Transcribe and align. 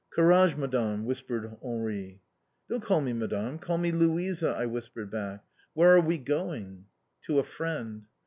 "Courage, 0.09 0.55
Madame!" 0.57 1.05
whispered 1.05 1.57
Henri. 1.63 2.21
"Don't 2.67 2.81
call 2.81 3.01
me 3.01 3.13
Madame! 3.13 3.59
Call 3.59 3.77
me 3.77 3.91
Louisa!" 3.91 4.49
I 4.57 4.65
whispered 4.65 5.11
back. 5.11 5.43
"Where 5.75 5.95
are 5.95 6.01
we 6.01 6.17
going?" 6.17 6.85
"To 7.25 7.37
a 7.37 7.43
friend." 7.43 8.07